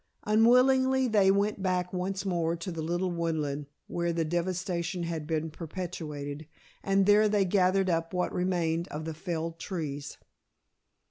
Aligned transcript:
Unwillingly 0.23 1.07
they 1.07 1.29
went 1.29 1.61
back 1.61 1.93
once 1.93 2.25
more 2.25 2.55
to 2.55 2.71
the 2.71 2.81
little 2.81 3.11
woodland, 3.11 3.67
where 3.85 4.11
the 4.11 4.25
devastation 4.25 5.03
had 5.03 5.27
been 5.27 5.51
perpetrated, 5.51 6.47
and 6.81 7.05
there 7.05 7.29
they 7.29 7.45
gathered 7.45 7.87
up 7.87 8.11
what 8.11 8.33
remained 8.33 8.87
of 8.87 9.05
the 9.05 9.13
felled 9.13 9.59
trees. 9.59 10.17